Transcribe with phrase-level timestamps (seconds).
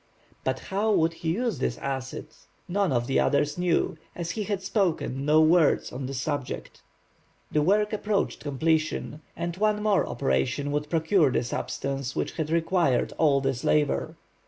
[0.43, 2.29] But how would he use this acid?
[2.67, 6.81] None of the others knew, as he had spoken no word on the subject.
[7.51, 13.13] The work approached completion, and one more operation would procure the substance which had required
[13.19, 14.15] all this labor.